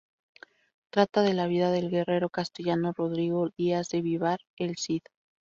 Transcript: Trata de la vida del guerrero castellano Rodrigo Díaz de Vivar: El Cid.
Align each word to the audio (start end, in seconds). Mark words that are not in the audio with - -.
Trata 0.89 1.21
de 1.21 1.35
la 1.35 1.45
vida 1.45 1.69
del 1.71 1.91
guerrero 1.91 2.31
castellano 2.31 2.91
Rodrigo 2.97 3.49
Díaz 3.55 3.89
de 3.89 4.01
Vivar: 4.01 4.39
El 4.57 4.75
Cid. 4.77 5.03